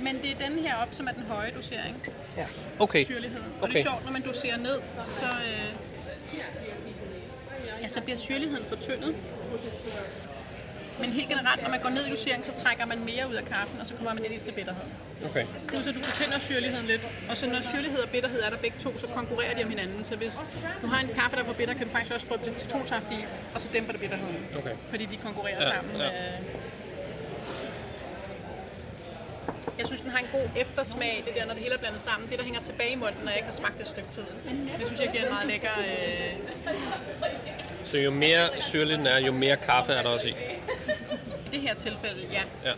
Men 0.00 0.18
det 0.22 0.30
er 0.40 0.48
den 0.48 0.58
her 0.58 0.74
op, 0.82 0.88
som 0.92 1.06
er 1.06 1.12
den 1.12 1.22
høje 1.28 1.50
dosering. 1.56 2.02
Okay, 2.78 3.04
syrlighed. 3.04 3.40
Og 3.60 3.68
det 3.68 3.74
er 3.76 3.80
Okay. 3.80 3.82
sjovt, 3.82 4.04
når 4.04 4.12
man 4.12 4.22
doserer 4.22 4.56
ned, 4.56 4.78
så, 5.06 5.24
øh, 5.24 5.74
ja, 7.82 7.88
så 7.88 8.00
bliver 8.00 8.16
syrligheden 8.18 8.64
fortyndet. 8.68 9.14
Men 11.00 11.10
helt 11.12 11.28
generelt, 11.28 11.62
når 11.62 11.70
man 11.70 11.80
går 11.80 11.88
ned 11.88 12.06
i 12.06 12.10
dosering, 12.10 12.44
så 12.44 12.52
trækker 12.62 12.86
man 12.86 12.98
mere 13.04 13.28
ud 13.30 13.34
af 13.34 13.44
kaffen, 13.44 13.80
og 13.80 13.86
så 13.86 13.94
kommer 13.94 14.14
man 14.14 14.24
ind 14.32 14.40
til 14.40 14.52
bitterheden. 14.52 14.92
okay. 15.30 15.44
Plus 15.68 15.86
at 15.86 15.94
du 15.94 16.00
fortynder 16.00 16.38
syrligheden 16.38 16.86
lidt. 16.86 17.08
Og 17.30 17.36
så 17.36 17.46
når 17.46 17.60
syrlighed 17.72 18.00
og 18.00 18.08
bitterhed 18.08 18.42
er 18.42 18.50
der 18.50 18.56
begge 18.56 18.76
to, 18.80 18.98
så 18.98 19.06
konkurrerer 19.06 19.54
de 19.54 19.64
om 19.64 19.70
hinanden. 19.70 20.04
Så 20.04 20.16
hvis 20.16 20.36
du 20.82 20.86
har 20.86 21.00
en 21.00 21.08
kaffe, 21.14 21.36
der 21.36 21.42
er 21.42 21.46
for 21.46 21.52
bitter, 21.52 21.74
kan 21.74 21.86
du 21.86 21.92
faktisk 21.92 22.12
også 22.14 22.26
dryppe 22.30 22.46
lidt 22.46 22.60
citronsaft 22.60 23.04
i, 23.12 23.24
og 23.54 23.60
så 23.60 23.68
dæmper 23.72 23.92
det 23.92 24.00
bitterheden. 24.00 24.36
Okay. 24.58 24.70
Fordi 24.90 25.04
de 25.04 25.16
konkurrerer 25.16 25.64
Ja, 25.66 25.74
sammen. 25.76 25.96
ja. 26.00 26.06
Øh. 26.06 26.12
Jeg 29.78 29.86
synes, 29.86 30.00
den 30.02 30.10
har 30.10 30.18
en 30.18 30.28
god 30.32 30.48
eftersmag, 30.56 31.22
det 31.26 31.34
der, 31.34 31.46
når 31.46 31.54
det 31.54 31.62
hele 31.62 31.74
er 31.74 31.78
blandet 31.78 32.02
sammen. 32.02 32.30
Det, 32.30 32.38
der 32.38 32.44
hænger 32.44 32.60
tilbage 32.60 32.92
i 32.92 32.96
munden, 32.96 33.20
når 33.22 33.28
jeg 33.30 33.36
ikke 33.36 33.46
har 33.48 33.54
smagt 33.54 33.74
det 33.74 33.80
et 33.82 33.88
stykke 33.88 34.08
tid. 34.10 34.22
Det 34.78 34.86
synes 34.86 35.00
jeg 35.00 35.08
giver 35.12 35.22
en 35.24 35.30
meget 35.32 35.46
lækker... 35.46 35.70
Øh... 35.78 36.74
Så 37.84 37.98
jo 37.98 38.10
mere 38.10 38.48
syrlig 38.60 38.98
den 38.98 39.06
er, 39.06 39.18
jo 39.18 39.32
mere 39.32 39.56
kaffe 39.56 39.92
er 39.92 40.02
der 40.02 40.10
også 40.10 40.28
i. 40.28 40.34
Det 41.58 41.68
her 41.68 41.74
tilfælde, 41.74 42.22
ja. 42.32 42.42
Ja. 42.64 42.72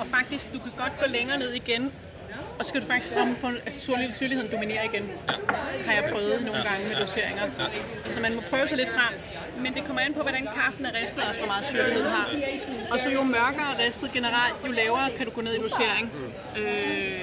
Og 0.00 0.06
faktisk, 0.06 0.52
du 0.54 0.58
kan 0.58 0.72
godt 0.76 0.92
gå 1.00 1.06
længere 1.08 1.38
ned 1.38 1.50
igen, 1.52 1.92
og 2.58 2.64
så 2.64 2.68
skal 2.68 2.80
du 2.80 2.86
faktisk 2.86 3.12
komme 3.16 3.36
på 3.40 3.46
at 3.66 3.72
syrlig- 3.78 4.14
syrligheden 4.16 4.50
dominerer 4.52 4.82
igen. 4.82 5.10
Har 5.86 5.92
jeg 5.92 6.04
prøvet 6.12 6.44
nogle 6.44 6.60
gange 6.68 6.88
med 6.88 6.96
doseringer. 6.96 7.42
Så 8.04 8.20
man 8.20 8.34
må 8.34 8.40
prøve 8.50 8.68
sig 8.68 8.76
lidt 8.76 8.88
frem. 8.88 9.20
Men 9.62 9.74
det 9.74 9.84
kommer 9.84 10.02
an 10.02 10.14
på, 10.14 10.22
hvordan 10.22 10.48
kaffen 10.56 10.86
er 10.86 10.92
ristet, 11.02 11.22
og 11.22 11.34
hvor 11.36 11.46
meget 11.46 11.66
syrlighed 11.66 12.02
du 12.04 12.08
har. 12.08 12.30
Og 12.90 13.00
så 13.00 13.08
jo 13.10 13.22
mørkere 13.22 13.86
ristet 13.86 14.12
generelt, 14.12 14.54
jo 14.66 14.72
lavere 14.72 15.10
kan 15.16 15.26
du 15.26 15.32
gå 15.32 15.40
ned 15.40 15.54
i 15.54 15.58
dosering. 15.58 16.12
Øh, 16.58 17.20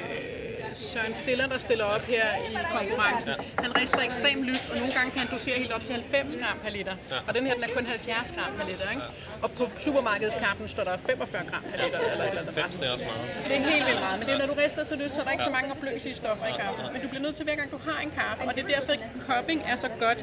Søren 0.76 1.16
Stiller, 1.16 1.48
der 1.48 1.58
stiller 1.58 1.86
op 1.86 2.02
her 2.02 2.26
i 2.36 2.54
konkurrencen. 2.78 3.34
Han 3.60 3.76
rister 3.78 4.00
ekstremt 4.00 4.44
lyst, 4.44 4.66
og 4.72 4.78
nogle 4.78 4.94
gange 4.94 5.12
kan 5.12 5.20
han 5.20 5.30
dosere 5.36 5.58
helt 5.58 5.72
op 5.72 5.82
til 5.82 5.94
90 5.94 6.36
gram 6.36 6.58
per 6.64 6.70
liter. 6.70 6.96
Og 7.28 7.34
den 7.34 7.46
her, 7.48 7.54
den 7.54 7.64
er 7.64 7.68
kun 7.76 7.86
70 7.86 8.32
gram 8.36 8.52
per 8.60 8.66
liter, 8.70 8.90
ikke? 8.90 9.02
Og 9.44 9.52
på 9.52 9.70
supermarkedskaffen 9.80 10.68
står 10.68 10.84
der 10.84 10.98
45 10.98 11.44
gram 11.52 11.64
per 11.64 11.78
liter. 11.84 12.00
Eller, 12.00 12.12
eller, 12.12 12.26
eller 12.26 12.44
90, 12.44 12.76
det 12.76 12.88
er 12.88 12.92
også 12.92 13.06
meget. 13.06 13.22
det 13.48 13.56
er 13.58 13.62
helt 13.72 13.86
vildt 13.86 14.00
meget, 14.00 14.20
men 14.20 14.28
det 14.28 14.34
er, 14.36 14.40
når 14.44 14.46
du 14.54 14.58
rister 14.64 14.84
så 14.84 14.96
løs, 14.96 15.12
så 15.12 15.20
er 15.22 15.26
der 15.26 15.32
ikke 15.32 15.44
så 15.44 15.50
mange 15.58 15.72
opløselige 15.72 16.16
stoffer 16.16 16.46
i 16.46 16.54
kaffen. 16.62 16.84
Men 16.94 17.02
du 17.02 17.08
bliver 17.08 17.22
nødt 17.26 17.36
til, 17.36 17.44
hver 17.46 17.56
gang 17.56 17.72
du 17.72 17.80
har 17.90 18.00
en 18.02 18.12
kaffe, 18.20 18.44
og 18.48 18.56
det 18.56 18.62
er 18.64 18.68
derfor, 18.76 18.92
at 18.94 19.00
cupping 19.28 19.62
er 19.68 19.76
så 19.76 19.90
godt. 20.00 20.20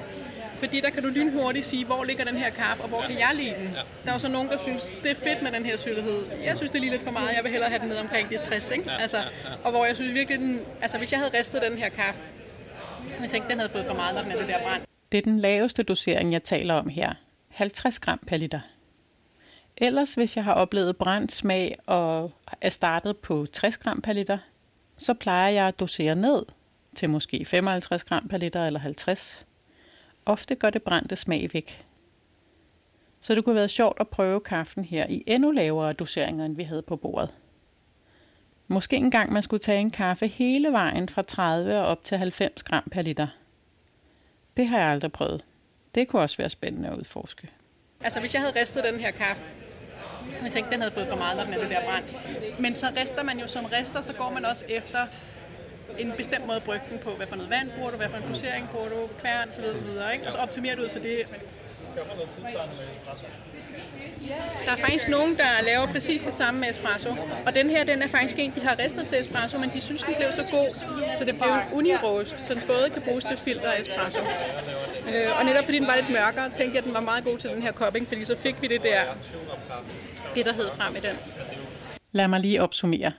Fordi 0.63 0.81
der 0.81 0.91
kan 0.91 1.03
du 1.03 1.09
lynhurtigt 1.09 1.67
sige, 1.67 1.85
hvor 1.85 2.05
ligger 2.05 2.25
den 2.25 2.37
her 2.37 2.51
kaffe, 2.51 2.83
og 2.83 2.89
hvor 2.89 3.01
kan 3.01 3.19
jeg 3.19 3.31
lide 3.35 3.55
den. 3.59 3.75
Der 4.05 4.09
er 4.09 4.13
jo 4.13 4.19
så 4.19 4.29
nogen, 4.29 4.49
der 4.49 4.59
synes, 4.59 4.93
det 5.03 5.11
er 5.11 5.15
fedt 5.15 5.43
med 5.43 5.53
den 5.53 5.65
her 5.65 5.77
syltethed. 5.77 6.25
Jeg 6.45 6.57
synes, 6.57 6.71
det 6.71 6.79
er 6.79 6.81
lige 6.81 6.91
lidt 6.91 7.03
for 7.03 7.11
meget. 7.11 7.35
Jeg 7.37 7.45
vil 7.45 7.51
hellere 7.51 7.71
have 7.71 7.81
den 7.81 7.89
ned 7.89 7.97
omkring 7.97 8.31
de 8.31 8.39
60, 8.43 8.71
ikke? 8.71 8.91
Altså, 8.91 9.19
og 9.65 9.71
hvor 9.71 9.85
jeg 9.85 9.97
synes 9.97 10.15
virkelig, 10.15 10.41
den, 10.41 10.61
altså 10.83 10.99
hvis 10.99 11.13
jeg 11.13 11.21
havde 11.21 11.39
ristet 11.39 11.63
den 11.63 11.79
her 11.79 11.89
kaffe, 11.89 12.21
jeg 13.21 13.31
tænkte, 13.31 13.51
den 13.51 13.59
havde 13.59 13.73
fået 13.73 13.87
for 13.87 13.95
meget, 13.95 14.15
når 14.15 14.23
den 14.23 14.33
er 14.33 14.37
det 14.37 14.49
der 14.49 14.63
brand. 14.63 14.83
Det 15.13 15.19
er 15.19 15.23
den 15.23 15.39
laveste 15.39 15.83
dosering, 15.83 16.33
jeg 16.33 16.43
taler 16.43 16.75
om 16.75 16.89
her. 16.89 17.15
50 17.49 17.99
gram 17.99 18.21
per 18.27 18.37
liter. 18.37 18.61
Ellers, 19.77 20.15
hvis 20.15 20.37
jeg 20.37 20.45
har 20.45 20.55
oplevet 20.55 20.97
brændt 20.97 21.33
smag 21.33 21.79
og 21.87 22.33
er 22.61 22.69
startet 22.69 23.17
på 23.17 23.47
60 23.53 23.79
gram 23.79 24.01
per 24.03 24.13
liter, 24.13 24.39
så 24.99 25.15
plejer 25.15 25.49
jeg 25.49 25.69
at 25.69 25.81
dosere 25.81 26.15
ned 26.15 26.43
til 26.95 27.11
måske 27.11 27.45
55 27.45 28.05
gram 28.05 28.29
per 28.29 28.37
liter 28.37 28.67
eller 28.67 28.81
50. 28.81 29.47
Ofte 30.27 30.55
går 30.55 30.71
det 30.71 30.83
brændte 30.83 31.17
smag 31.17 31.51
væk. 31.53 31.85
Så 33.21 33.35
det 33.35 33.45
kunne 33.45 33.55
være 33.55 33.69
sjovt 33.69 34.01
at 34.01 34.09
prøve 34.09 34.41
kaffen 34.41 34.85
her 34.85 35.07
i 35.07 35.25
endnu 35.27 35.51
lavere 35.51 35.93
doseringer, 35.93 36.45
end 36.45 36.57
vi 36.57 36.63
havde 36.63 36.83
på 36.83 36.97
bordet. 36.97 37.31
Måske 38.69 38.97
engang 38.97 39.33
man 39.33 39.43
skulle 39.43 39.61
tage 39.61 39.81
en 39.81 39.91
kaffe 39.91 40.27
hele 40.27 40.73
vejen 40.73 41.09
fra 41.09 41.23
30 41.23 41.79
og 41.79 41.87
op 41.87 42.05
til 42.05 42.19
90 42.19 42.63
gram 42.63 42.85
per 42.91 43.03
liter. 43.03 43.27
Det 44.57 44.67
har 44.67 44.79
jeg 44.79 44.89
aldrig 44.89 45.13
prøvet. 45.13 45.45
Det 45.95 46.09
kunne 46.09 46.23
også 46.23 46.37
være 46.37 46.51
spændende 46.51 46.89
at 46.89 46.99
udforske. 46.99 47.51
Altså 48.01 48.21
hvis 48.21 48.35
jeg 48.35 48.43
havde 48.43 48.61
ristet 48.61 48.85
den 48.85 49.01
her 49.01 49.11
kaffe, 49.11 49.45
jeg 50.43 50.53
tænkte, 50.53 50.73
den 50.73 50.81
havde 50.81 50.95
fået 50.95 51.09
for 51.09 51.17
meget, 51.17 51.37
når 51.37 51.45
den 51.45 51.55
er 51.55 51.59
det 51.59 51.71
der 51.71 51.85
brand. 51.85 52.05
Men 52.61 52.77
så 52.77 52.87
rister 52.97 53.23
man 53.23 53.39
jo 53.39 53.47
som 53.47 53.65
rister, 53.65 54.01
så 54.01 54.13
går 54.13 54.31
man 54.31 54.45
også 54.45 54.65
efter 54.69 55.07
en 55.99 56.13
bestemt 56.17 56.47
måde 56.47 56.57
at 56.57 56.63
brygge 56.63 56.85
den 56.91 56.99
på. 56.99 57.11
Hvad 57.11 57.27
for 57.27 57.37
noget 57.37 57.51
vand 57.51 57.71
bruger 57.77 57.91
du, 57.91 57.97
hvad 57.97 58.09
for 58.09 58.17
en 58.17 58.29
dosering 58.29 58.69
bruger 58.73 58.89
du, 58.89 59.09
kværn 59.21 59.49
osv. 59.49 59.65
osv. 59.65 60.13
Ikke? 60.13 60.27
Og 60.27 60.33
så 60.33 60.39
optimerer 60.39 60.77
du 60.77 60.83
ud 60.83 60.89
for 60.93 60.99
det. 60.99 61.19
Der 64.67 64.73
er 64.73 64.77
faktisk 64.77 65.09
nogen, 65.09 65.37
der 65.37 65.63
laver 65.67 65.87
præcis 65.87 66.21
det 66.21 66.33
samme 66.33 66.61
med 66.61 66.71
espresso. 66.71 67.11
Og 67.47 67.55
den 67.55 67.71
her, 67.71 67.85
den 67.85 68.03
er 68.03 68.07
faktisk 68.07 68.39
en, 68.39 68.53
de 68.55 68.61
har 68.61 68.79
ristet 68.79 69.07
til 69.07 69.21
espresso, 69.21 69.59
men 69.59 69.71
de 69.75 69.81
synes, 69.81 70.03
den 70.03 70.15
blev 70.15 70.31
så 70.31 70.53
god, 70.53 70.71
så 71.19 71.25
det 71.25 71.35
blev 71.35 71.53
unirosk, 71.73 72.39
så 72.39 72.55
den 72.55 72.63
både 72.67 72.91
kan 72.91 73.03
bruges 73.03 73.25
til 73.25 73.37
filter 73.37 73.69
og 73.69 73.81
espresso. 73.81 74.21
Øh, 75.15 75.39
og 75.39 75.45
netop 75.45 75.65
fordi 75.65 75.79
den 75.79 75.87
var 75.87 75.97
lidt 75.97 76.11
mørkere, 76.11 76.45
tænkte 76.45 76.65
jeg, 76.65 76.77
at 76.77 76.85
den 76.85 76.95
var 76.95 77.01
meget 77.01 77.25
god 77.25 77.39
til 77.39 77.51
den 77.51 77.63
her 77.63 77.73
cupping, 77.73 78.09
fordi 78.09 78.25
så 78.25 78.37
fik 78.37 78.63
vi 78.63 78.67
det 78.67 78.83
der 78.83 79.03
bitterhed 80.35 80.69
frem 80.69 80.97
i 80.97 81.01
den. 81.01 81.17
Lad 82.13 82.29
mig 82.29 82.41
lige 82.41 82.63
opsummere. 82.63 83.13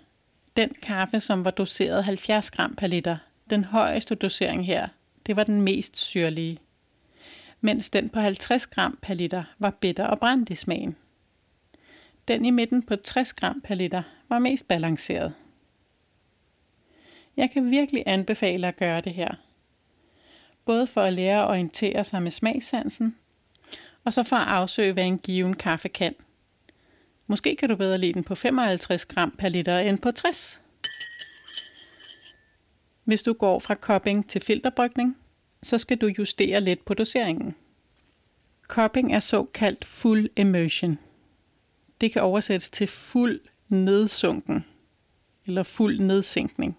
Den 0.58 0.76
kaffe, 0.82 1.20
som 1.20 1.46
var 1.46 1.52
doseret 1.52 2.04
70 2.04 2.52
gram 2.52 2.76
per 2.76 2.88
liter, 2.88 3.18
den 3.50 3.64
højeste 3.64 4.16
dosering 4.16 4.66
her, 4.66 4.88
det 5.26 5.36
var 5.36 5.44
den 5.44 5.62
mest 5.62 5.98
syrlige. 5.98 6.60
Mens 7.62 7.90
den 7.90 8.10
på 8.10 8.20
50 8.20 8.68
gram 8.68 9.00
per 9.02 9.14
liter 9.14 9.44
var 9.60 9.70
bitter 9.70 10.06
og 10.08 10.20
brændt 10.20 10.50
i 10.50 10.56
smagen. 10.56 10.96
Den 12.28 12.46
i 12.46 12.52
midten 12.52 12.84
på 12.84 12.96
60 12.96 13.34
gram 13.34 13.62
per 13.62 13.76
liter 13.76 14.04
var 14.30 14.40
mest 14.40 14.68
balanceret. 14.68 15.34
Jeg 17.38 17.52
kan 17.52 17.72
virkelig 17.72 18.04
anbefale 18.06 18.68
at 18.68 18.78
gøre 18.78 19.02
det 19.02 19.14
her. 19.14 19.36
Både 20.66 20.88
for 20.88 21.02
at 21.02 21.14
lære 21.14 21.44
at 21.44 21.50
orientere 21.50 22.04
sig 22.04 22.24
med 22.24 22.32
smagssansen, 22.32 23.16
og 24.04 24.14
så 24.14 24.24
for 24.24 24.36
at 24.36 24.48
afsøge, 24.48 24.94
hvad 24.94 25.06
en 25.06 25.18
given 25.18 25.56
kaffe 25.56 25.90
kan– 25.90 26.16
Måske 27.28 27.56
kan 27.56 27.70
du 27.70 27.76
bedre 27.76 27.98
lide 27.98 28.14
den 28.14 28.24
på 28.24 28.36
55 28.36 29.06
gram 29.06 29.36
per 29.38 29.50
liter 29.50 29.80
end 29.80 30.00
på 30.00 30.12
60. 30.12 30.62
Hvis 33.04 33.24
du 33.24 33.34
går 33.34 33.60
fra 33.60 33.76
cupping 33.76 34.30
til 34.30 34.42
filterbrygning, 34.42 35.18
så 35.64 35.78
skal 35.78 35.98
du 35.98 36.08
justere 36.08 36.62
lidt 36.62 36.86
på 36.86 36.94
doseringen. 36.94 37.56
Cupping 38.68 39.14
er 39.14 39.20
såkaldt 39.20 39.86
full 39.86 40.30
immersion. 40.38 41.00
Det 42.02 42.12
kan 42.12 42.22
oversættes 42.22 42.70
til 42.70 42.88
fuld 42.88 43.40
nedsunken 43.70 44.66
eller 45.46 45.64
fuld 45.64 46.00
nedsænkning. 46.00 46.78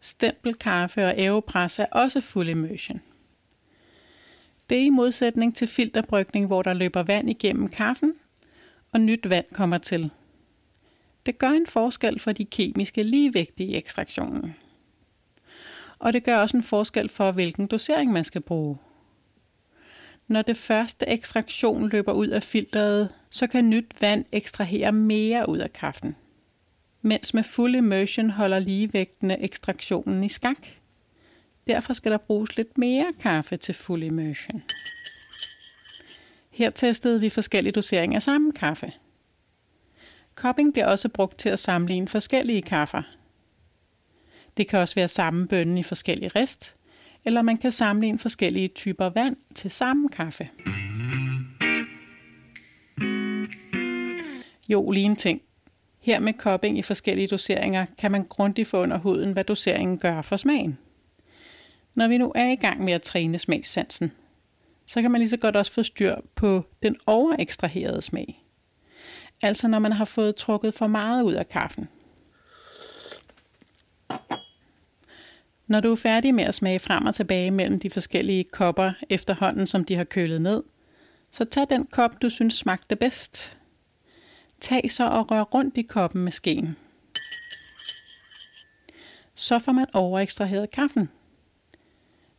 Stempelkaffe 0.00 1.04
og 1.04 1.18
aeropres 1.18 1.78
er 1.78 1.86
også 1.92 2.20
full 2.20 2.48
immersion. 2.48 3.00
Det 4.70 4.78
er 4.78 4.82
i 4.82 4.90
modsætning 4.90 5.56
til 5.56 5.68
filterbrygning, 5.68 6.46
hvor 6.46 6.62
der 6.62 6.72
løber 6.72 7.02
vand 7.02 7.30
igennem 7.30 7.68
kaffen, 7.68 8.14
og 8.92 9.00
nyt 9.00 9.30
vand 9.30 9.46
kommer 9.52 9.78
til. 9.78 10.10
Det 11.26 11.38
gør 11.38 11.50
en 11.50 11.66
forskel 11.66 12.20
for 12.20 12.32
de 12.32 12.44
kemiske 12.44 13.02
ligevægtige 13.02 13.68
i 13.68 13.76
ekstraktionen. 13.76 14.54
Og 15.98 16.12
det 16.12 16.24
gør 16.24 16.36
også 16.36 16.56
en 16.56 16.62
forskel 16.62 17.08
for, 17.08 17.32
hvilken 17.32 17.66
dosering 17.66 18.12
man 18.12 18.24
skal 18.24 18.40
bruge. 18.40 18.78
Når 20.28 20.42
det 20.42 20.56
første 20.56 21.08
ekstraktion 21.08 21.88
løber 21.88 22.12
ud 22.12 22.28
af 22.28 22.42
filteret, 22.42 23.08
så 23.30 23.46
kan 23.46 23.70
nyt 23.70 23.94
vand 24.00 24.24
ekstrahere 24.32 24.92
mere 24.92 25.48
ud 25.48 25.58
af 25.58 25.72
kaffen. 25.72 26.16
Mens 27.02 27.34
med 27.34 27.42
full 27.42 27.74
immersion 27.74 28.30
holder 28.30 28.58
ligevægtene 28.58 29.42
ekstraktionen 29.42 30.24
i 30.24 30.28
skak. 30.28 30.66
Derfor 31.66 31.92
skal 31.92 32.12
der 32.12 32.18
bruges 32.18 32.56
lidt 32.56 32.78
mere 32.78 33.12
kaffe 33.20 33.56
til 33.56 33.74
full 33.74 34.02
immersion. 34.02 34.62
Her 36.52 36.70
testede 36.70 37.20
vi 37.20 37.30
forskellige 37.30 37.72
doseringer 37.72 38.16
af 38.16 38.22
samme 38.22 38.52
kaffe. 38.52 38.92
Cupping 40.34 40.72
bliver 40.72 40.86
også 40.86 41.08
brugt 41.08 41.38
til 41.38 41.48
at 41.48 41.58
sammenligne 41.58 42.08
forskellige 42.08 42.62
kaffer. 42.62 43.02
Det 44.56 44.68
kan 44.68 44.78
også 44.78 44.94
være 44.94 45.08
samme 45.08 45.48
bønne 45.48 45.80
i 45.80 45.82
forskellige 45.82 46.30
rist, 46.36 46.76
eller 47.24 47.42
man 47.42 47.56
kan 47.56 47.72
sammenligne 47.72 48.18
forskellige 48.18 48.68
typer 48.68 49.08
vand 49.08 49.36
til 49.54 49.70
samme 49.70 50.08
kaffe. 50.08 50.50
Jo, 54.68 54.90
lige 54.90 55.06
en 55.06 55.16
ting. 55.16 55.42
Her 56.00 56.18
med 56.18 56.32
cupping 56.32 56.78
i 56.78 56.82
forskellige 56.82 57.28
doseringer 57.28 57.86
kan 57.98 58.10
man 58.10 58.24
grundigt 58.24 58.68
få 58.68 58.82
under 58.82 58.98
huden, 58.98 59.32
hvad 59.32 59.44
doseringen 59.44 59.98
gør 59.98 60.22
for 60.22 60.36
smagen. 60.36 60.78
Når 61.94 62.08
vi 62.08 62.18
nu 62.18 62.32
er 62.34 62.48
i 62.48 62.54
gang 62.54 62.84
med 62.84 62.92
at 62.92 63.02
træne 63.02 63.38
smagssansen, 63.38 64.12
så 64.92 65.02
kan 65.02 65.10
man 65.10 65.20
lige 65.20 65.28
så 65.28 65.36
godt 65.36 65.56
også 65.56 65.72
få 65.72 65.82
styr 65.82 66.16
på 66.34 66.66
den 66.82 66.96
overekstraherede 67.06 68.02
smag. 68.02 68.44
Altså 69.42 69.68
når 69.68 69.78
man 69.78 69.92
har 69.92 70.04
fået 70.04 70.36
trukket 70.36 70.74
for 70.74 70.86
meget 70.86 71.22
ud 71.22 71.32
af 71.32 71.48
kaffen. 71.48 71.88
Når 75.66 75.80
du 75.80 75.92
er 75.92 75.96
færdig 75.96 76.34
med 76.34 76.44
at 76.44 76.54
smage 76.54 76.78
frem 76.78 77.06
og 77.06 77.14
tilbage 77.14 77.50
mellem 77.50 77.80
de 77.80 77.90
forskellige 77.90 78.44
kopper 78.44 78.92
efterhånden, 79.10 79.66
som 79.66 79.84
de 79.84 79.96
har 79.96 80.04
kølet 80.04 80.42
ned, 80.42 80.62
så 81.30 81.44
tag 81.44 81.66
den 81.70 81.86
kop, 81.86 82.22
du 82.22 82.30
synes 82.30 82.54
smagte 82.54 82.96
bedst. 82.96 83.58
Tag 84.60 84.90
så 84.90 85.08
og 85.08 85.30
rør 85.30 85.42
rundt 85.42 85.76
i 85.76 85.82
koppen 85.82 86.24
med 86.24 86.32
skeen. 86.32 86.76
Så 89.34 89.58
får 89.58 89.72
man 89.72 89.86
overekstraheret 89.92 90.70
kaffen. 90.70 91.08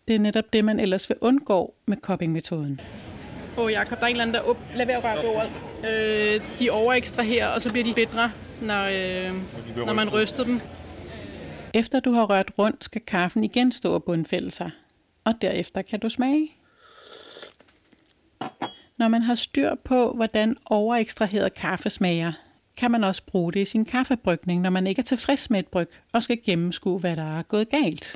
Det 0.07 0.15
er 0.15 0.19
netop 0.19 0.53
det, 0.53 0.65
man 0.65 0.79
ellers 0.79 1.10
vil 1.10 1.17
undgå 1.22 1.74
med 1.86 1.98
cupping-metoden. 1.98 2.81
Åh, 3.57 3.63
oh, 3.63 3.72
Jacob, 3.72 4.00
der 4.00 4.03
er 4.03 4.07
en 4.07 4.12
eller 4.12 4.22
anden, 4.22 4.36
der 4.36 4.41
op... 4.41 4.57
Lad 4.75 4.86
være 4.86 4.98
at 4.98 5.03
røre 5.03 5.17
bordet. 5.24 5.51
Øh, 5.89 6.60
de 6.60 6.69
overekstraherer, 6.69 7.48
og 7.48 7.62
så 7.62 7.72
bliver 7.72 7.86
de 7.86 7.93
bedre, 7.93 8.31
når, 8.62 8.83
øh, 8.83 9.86
når 9.86 9.93
man 9.93 10.13
ryster 10.13 10.43
dem. 10.43 10.62
Efter 11.74 12.00
du 12.00 12.12
har 12.12 12.25
rørt 12.25 12.51
rundt, 12.57 12.83
skal 12.83 13.01
kaffen 13.01 13.43
igen 13.43 13.72
stå 13.72 13.93
og 13.93 14.03
bundfælde 14.03 14.51
sig. 14.51 14.72
Og 15.24 15.33
derefter 15.41 15.81
kan 15.81 16.00
du 16.00 16.10
smage. 16.10 16.51
Når 18.98 19.07
man 19.07 19.22
har 19.22 19.36
styr 19.36 19.75
på, 19.83 20.13
hvordan 20.13 20.57
overekstraheret 20.65 21.53
kaffe 21.53 21.89
smager, 21.89 22.31
kan 22.77 22.91
man 22.91 23.03
også 23.03 23.22
bruge 23.25 23.53
det 23.53 23.60
i 23.60 23.65
sin 23.65 23.86
kaffebrygning, 23.86 24.62
når 24.62 24.69
man 24.69 24.88
ikke 24.88 25.00
er 25.00 25.03
tilfreds 25.03 25.50
med 25.50 25.60
et 25.60 25.67
bryg 25.67 25.89
og 26.12 26.24
skal 26.24 26.39
gennemskue, 26.45 27.00
hvad 27.00 27.15
der 27.15 27.38
er 27.39 27.43
gået 27.43 27.69
galt. 27.69 28.15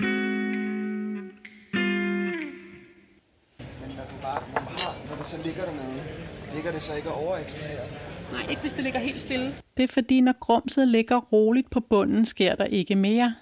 Så 5.28 5.38
ligger 5.46 5.64
dernede, 5.66 6.02
ligger 6.54 6.72
det 6.72 6.82
så 6.82 6.96
ikke 6.96 7.12
overekstraheret? 7.12 8.02
Nej, 8.32 8.42
ikke 8.50 8.62
hvis 8.62 8.74
det 8.74 8.84
ligger 8.84 9.00
helt 9.00 9.22
stille. 9.22 9.56
Det 9.78 9.84
er 9.84 9.88
fordi, 9.88 10.22
når 10.22 10.34
grumset 10.40 10.88
ligger 10.88 11.18
roligt 11.18 11.70
på 11.70 11.80
bunden, 11.80 12.26
sker 12.26 12.56
der 12.56 12.66
ikke 12.66 12.96
mere. 12.96 13.36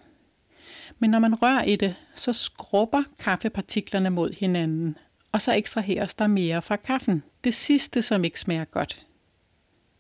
Men 1.00 1.10
når 1.10 1.20
man 1.20 1.36
rører 1.36 1.64
i 1.64 1.76
det, 1.76 1.96
så 2.16 2.34
skrubber 2.34 3.04
kaffepartiklerne 3.20 4.10
mod 4.10 4.34
hinanden, 4.34 4.98
og 5.32 5.42
så 5.42 5.54
ekstraheres 5.54 6.14
der 6.14 6.28
mere 6.28 6.62
fra 6.62 6.76
kaffen. 6.76 7.24
Det 7.44 7.54
sidste, 7.54 8.02
som 8.02 8.24
ikke 8.24 8.40
smager 8.40 8.66
godt. 8.66 9.06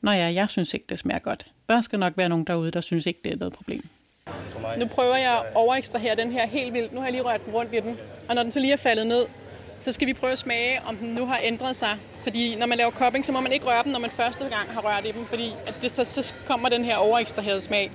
Nå 0.01 0.11
ja, 0.11 0.33
jeg 0.33 0.49
synes 0.49 0.73
ikke, 0.73 0.85
det 0.89 0.99
smager 0.99 1.19
godt. 1.19 1.51
Der 1.69 1.81
skal 1.81 1.99
nok 1.99 2.13
være 2.17 2.29
nogen 2.29 2.45
derude, 2.45 2.71
der 2.71 2.81
synes 2.81 3.05
ikke, 3.05 3.19
det 3.23 3.31
er 3.31 3.37
noget 3.37 3.53
problem. 3.53 3.87
For 4.25 4.79
Nu 4.79 4.87
prøver 4.87 5.15
jeg 5.15 5.37
at 5.39 5.55
overekstrahere 5.55 6.15
den 6.15 6.31
her 6.31 6.47
helt 6.47 6.73
vildt. 6.73 6.93
Nu 6.93 6.99
har 6.99 7.05
jeg 7.05 7.11
lige 7.11 7.23
rørt 7.23 7.45
den 7.45 7.53
rundt 7.53 7.73
i 7.73 7.79
den. 7.79 7.97
Og 8.29 8.35
når 8.35 8.43
den 8.43 8.51
så 8.51 8.59
lige 8.59 8.73
er 8.73 8.77
faldet 8.77 9.07
ned, 9.07 9.25
så 9.85 9.91
skal 9.91 10.07
vi 10.07 10.13
prøve 10.13 10.31
at 10.31 10.39
smage, 10.39 10.81
om 10.85 10.95
den 10.95 11.09
nu 11.09 11.25
har 11.25 11.39
ændret 11.43 11.75
sig. 11.75 11.97
Fordi 12.23 12.55
når 12.55 12.65
man 12.65 12.77
laver 12.77 12.91
cupping, 12.91 13.25
så 13.25 13.31
må 13.31 13.41
man 13.41 13.51
ikke 13.51 13.65
røre 13.65 13.83
dem, 13.83 13.91
når 13.91 13.99
man 13.99 14.09
første 14.09 14.43
gang 14.43 14.69
har 14.73 14.81
rørt 14.81 15.05
i 15.05 15.11
dem, 15.11 15.25
fordi 15.25 15.53
at 15.67 15.73
det, 15.81 15.95
så, 15.95 16.21
så 16.21 16.33
kommer 16.47 16.69
den 16.69 16.85
her 16.85 16.95
overekstraherede 16.95 17.61
smag. 17.61 17.91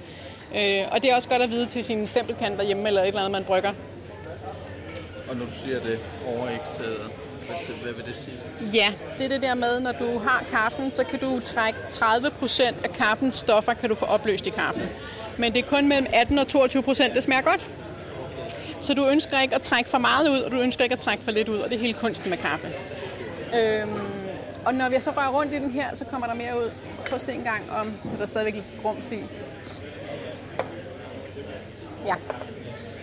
Øh, 0.55 0.85
og 0.91 1.03
det 1.03 1.11
er 1.11 1.15
også 1.15 1.29
godt 1.29 1.43
at 1.43 1.51
vide 1.51 1.67
til 1.67 1.85
sin 1.85 2.07
stempelkant 2.07 2.59
derhjemme, 2.59 2.89
eller 2.89 3.03
et 3.03 3.09
eller 3.09 3.21
andet, 3.21 3.33
man 3.33 3.45
brygger. 3.45 3.73
Og 5.29 5.37
når 5.37 5.45
du 5.45 5.53
siger 5.53 5.81
det 5.81 5.99
overekstraheret, 6.27 7.11
hvad, 7.47 7.77
hvad 7.83 7.93
vil 7.93 8.05
det 8.05 8.17
sige? 8.17 8.37
Ja, 8.75 8.93
det 9.19 9.25
er 9.25 9.29
det 9.29 9.43
der 9.43 9.55
med, 9.55 9.81
når 9.81 9.93
du 9.93 10.19
har 10.19 10.45
kaffen, 10.51 10.93
så 10.93 11.05
kan 11.05 11.19
du 11.19 11.41
trække 11.41 11.79
30 11.91 12.31
procent 12.31 12.77
af 12.85 12.93
kaffens 12.93 13.35
stoffer, 13.35 13.75
kan 13.75 13.89
du 13.89 13.95
få 13.95 14.05
opløst 14.05 14.47
i 14.47 14.51
kaffen. 14.51 14.83
Men 15.39 15.55
det 15.55 15.65
er 15.65 15.69
kun 15.69 15.89
mellem 15.89 16.07
18 16.13 16.39
og 16.39 16.49
22 16.49 16.83
procent, 16.83 17.15
det 17.15 17.23
smager 17.23 17.43
godt. 17.43 17.69
Så 18.81 18.95
du 18.95 19.07
ønsker 19.07 19.41
ikke 19.41 19.55
at 19.55 19.63
trække 19.63 19.91
for 19.91 19.99
meget 19.99 20.29
ud, 20.29 20.41
og 20.41 20.51
du 20.51 20.61
ønsker 20.61 20.85
ikke 20.85 20.93
at 20.93 20.99
trække 20.99 21.25
for 21.25 21.31
lidt 21.31 21.49
ud, 21.49 21.59
og 21.59 21.71
det 21.71 21.77
er 21.77 21.81
hele 21.81 21.99
kunsten 21.99 22.31
med 22.31 22.39
kaffe. 22.39 22.73
Øhm, 23.55 24.07
og 24.65 24.75
når 24.75 24.89
vi 24.89 25.01
så 25.01 25.11
rører 25.11 25.29
rundt 25.29 25.53
i 25.53 25.57
den 25.57 25.71
her, 25.71 25.95
så 25.95 26.05
kommer 26.05 26.27
der 26.27 26.35
mere 26.35 26.59
ud. 26.59 26.73
Prøv 27.07 27.17
at 27.17 27.23
se 27.23 27.33
en 27.33 27.43
gang, 27.43 27.71
om 27.71 27.93
der 28.17 28.23
er 28.23 28.27
stadigvæk 28.27 28.55
lidt 28.55 28.75
grums 28.83 29.11
i. 29.13 29.25
Ja. 32.07 32.15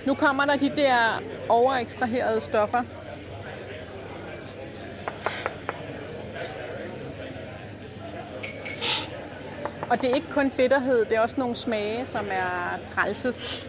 Nu 0.05 0.13
kommer 0.13 0.45
der 0.45 0.55
de 0.55 0.69
der 0.69 1.21
overekstraherede 1.49 2.41
stoffer. 2.41 2.83
Og 9.89 10.01
det 10.01 10.11
er 10.11 10.15
ikke 10.15 10.31
kun 10.31 10.49
bitterhed, 10.49 11.05
det 11.05 11.17
er 11.17 11.21
også 11.21 11.35
nogle 11.37 11.55
smage, 11.55 12.05
som 12.05 12.25
er 12.31 12.79
trælses. 12.85 13.67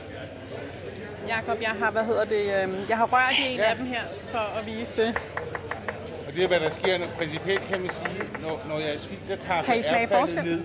Jakob, 1.28 1.62
jeg 1.62 1.70
har, 1.80 1.90
hvad 1.90 2.04
hedder 2.04 2.24
det, 2.24 2.42
øhm, 2.62 2.76
jeg 2.88 2.96
har 2.96 3.06
rørt 3.12 3.34
i 3.48 3.52
en 3.52 3.58
ja. 3.58 3.70
af 3.70 3.76
dem 3.76 3.86
her, 3.86 4.00
for 4.30 4.38
at 4.58 4.66
vise 4.66 4.94
det. 4.96 5.14
Og 6.26 6.34
det 6.34 6.44
er, 6.44 6.48
hvad 6.48 6.60
der 6.60 6.70
sker, 6.70 6.98
når 6.98 7.06
principielt 7.18 7.62
kan 7.70 7.80
man 7.80 7.90
sige, 7.90 8.22
når, 8.42 8.60
når 8.68 8.78
jeres 8.78 9.06
filterkaffe 9.06 9.70
Kan 9.70 9.78
I 9.80 9.82
smage 9.82 10.02
er 10.04 10.08
faldet 10.08 10.28
forskel? 10.28 10.44
ned, 10.44 10.60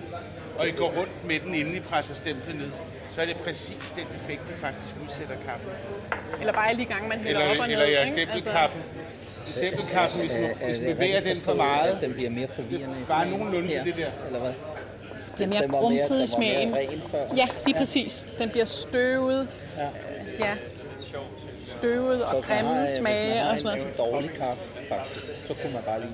og 0.58 0.68
I 0.68 0.70
går 0.70 0.90
rundt 0.98 1.26
med 1.26 1.40
den, 1.40 1.54
inden 1.54 1.74
I 1.76 1.80
presser 1.80 2.14
stemplet 2.14 2.56
ned, 2.56 2.70
så 3.14 3.20
er 3.22 3.26
det 3.26 3.36
præcis 3.36 3.92
den 3.96 4.06
effekt, 4.20 4.40
I 4.50 4.54
faktisk 4.54 4.94
udsætter 5.04 5.34
kaffen. 5.46 5.68
Eller 6.40 6.52
bare 6.52 6.68
alle 6.68 6.80
de 6.80 6.84
gange, 6.84 7.08
man 7.08 7.18
hælder 7.18 7.40
op 7.40 7.46
og 7.46 7.52
Eller, 7.52 7.66
ned. 7.66 7.72
eller 7.72 7.98
jeres 7.98 8.10
ikke? 8.10 8.20
Altså, 8.20 8.32
stempelkaffe. 8.40 8.78
Stempelkaffen, 9.56 10.20
hvis 10.20 10.32
man, 10.40 10.50
hvis 10.66 10.80
man 10.80 10.94
bevæger 10.94 11.20
den 11.20 11.36
for 11.40 11.54
meget, 11.54 11.98
Den 12.00 12.12
bliver 12.14 12.30
mere 12.30 12.48
forvirrende. 12.48 12.96
bare 13.08 13.30
nogenlunde 13.30 13.68
til 13.68 13.84
det 13.84 13.96
der. 13.96 14.10
Eller 14.26 14.40
hvad? 14.40 14.52
det 15.38 15.44
er 15.44 15.48
mere 15.48 15.62
Den 15.62 15.72
var 15.72 15.80
mere- 15.80 15.98
grumset 16.00 16.22
i 16.24 16.26
smagen. 16.26 16.76
Ja, 17.36 17.48
lige 17.66 17.78
præcis. 17.78 18.26
Den 18.38 18.50
bliver 18.50 18.64
støvet. 18.64 19.48
Ja. 19.78 19.86
Ja. 20.38 20.56
Støvet 21.66 22.24
og 22.24 22.40
hvis 22.40 22.48
man 22.48 22.58
grimme 22.64 22.80
hvis 22.80 22.90
man 22.90 22.96
smage 23.00 23.38
har 23.38 23.48
og 23.48 23.54
en- 23.54 23.60
sådan 23.60 23.78
noget. 23.78 23.92
en 23.92 23.96
dårlig 23.98 24.30
kaffe, 24.30 24.62
faktisk, 24.88 25.46
så 25.46 25.54
kunne 25.62 25.72
man 25.72 25.82
bare 25.82 26.00
lige... 26.00 26.12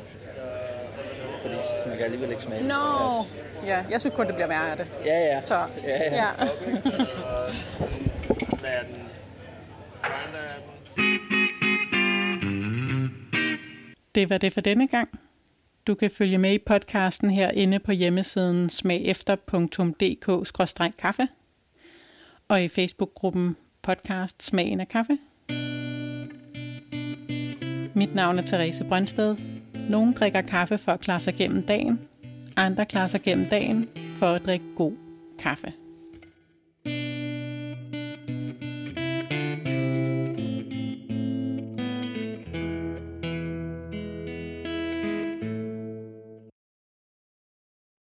Fordi 1.43 1.55
man 1.87 1.97
kan 1.97 2.05
alligevel 2.05 2.31
ikke 2.31 2.43
smage 2.43 2.69
Nå, 2.69 2.75
det. 2.75 3.27
ja, 3.67 3.85
jeg 3.91 4.01
synes 4.01 4.17
kun, 4.17 4.27
det 4.27 4.35
bliver 4.35 4.49
værre 4.49 4.71
af 4.71 4.77
det. 4.77 4.87
Ja, 5.07 5.19
ja. 5.19 5.41
Så, 5.41 5.55
Ja, 5.85 5.99
ja. 5.99 6.15
ja. 6.15 6.27
Det 14.15 14.31
var 14.31 14.39
det 14.39 14.53
for 14.53 14.61
denne 14.61 14.89
gang. 14.89 15.09
Du 15.87 15.95
kan 15.95 16.11
følge 16.11 16.39
med 16.39 16.53
i 16.55 16.59
podcasten 16.59 17.31
herinde 17.31 17.79
på 17.79 17.93
hjemmesiden 17.93 18.69
smagefter.dk-kaffe 18.69 21.29
og 22.49 22.63
i 22.65 22.69
Facebook-gruppen 22.69 23.57
podcast 23.83 24.43
Smagen 24.43 24.81
af 24.81 24.89
Kaffe. 24.89 25.19
Mit 27.95 28.15
navn 28.15 28.39
er 28.39 28.43
Therese 28.47 28.85
Brøndsted. 28.85 29.37
Nogle 29.91 30.15
drikker 30.15 30.41
kaffe 30.41 30.79
for 30.79 30.93
at 30.93 31.01
klare 31.01 31.21
sig 31.21 31.35
gennem 31.35 31.63
dagen. 31.63 32.01
Andre 32.57 32.87
klarer 32.87 33.07
sig 33.07 33.23
gennem 33.23 33.47
dagen 33.47 33.89
for 33.97 34.27
at 34.27 34.45
drikke 34.45 34.65
god 34.77 34.93
kaffe. 35.39 35.73